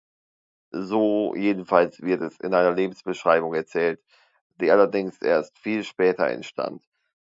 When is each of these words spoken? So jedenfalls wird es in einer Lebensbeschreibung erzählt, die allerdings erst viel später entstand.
So 0.73 1.35
jedenfalls 1.35 2.01
wird 2.01 2.23
es 2.23 2.39
in 2.39 2.55
einer 2.55 2.71
Lebensbeschreibung 2.73 3.53
erzählt, 3.53 4.01
die 4.59 4.71
allerdings 4.71 5.21
erst 5.21 5.59
viel 5.59 5.83
später 5.83 6.27
entstand. 6.27 6.83